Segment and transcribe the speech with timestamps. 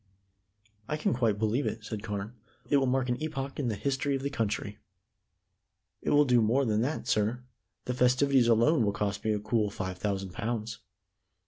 [0.87, 2.33] "I can quite believe it," said Carne.
[2.71, 4.79] "It will mark an epoch in the history of the country."
[6.01, 7.43] "It will do more than that, sir.
[7.85, 10.79] The festivities alone will cost me a cool five thousand pounds.